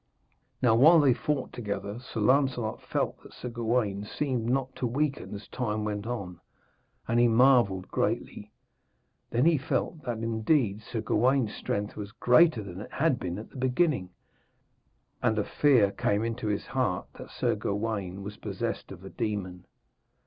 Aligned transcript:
Now 0.63 0.73
while 0.73 0.99
they 0.99 1.13
fought 1.13 1.53
together, 1.53 1.99
Sir 1.99 2.21
Lancelot 2.21 2.81
felt 2.81 3.21
that 3.21 3.33
Sir 3.33 3.49
Gawaine 3.49 4.03
seemed 4.03 4.49
not 4.49 4.75
to 4.77 4.87
weaken 4.87 5.35
as 5.35 5.47
time 5.47 5.85
went 5.85 6.07
on, 6.07 6.39
and 7.07 7.19
he 7.19 7.27
marvelled 7.27 7.87
greatly. 7.89 8.51
Then 9.29 9.45
he 9.45 9.59
felt 9.59 10.01
that 10.01 10.17
indeed 10.17 10.81
Sir 10.81 11.01
Gawaine's 11.01 11.53
strength 11.53 11.95
was 11.95 12.13
greater 12.13 12.63
than 12.63 12.81
it 12.81 12.93
had 12.93 13.19
been 13.19 13.37
at 13.37 13.51
the 13.51 13.57
beginning, 13.57 14.09
and 15.21 15.37
a 15.37 15.43
fear 15.43 15.91
came 15.91 16.23
into 16.23 16.47
his 16.47 16.65
heart 16.65 17.05
that 17.19 17.29
Sir 17.29 17.53
Gawaine 17.53 18.23
was 18.23 18.37
possessed 18.37 18.91
of 18.91 19.05
a 19.05 19.09
demon. 19.11 19.67